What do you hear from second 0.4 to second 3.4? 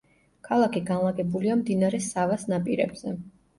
ქალაქი განლაგებულია მდინარე სავას ნაპირებზე.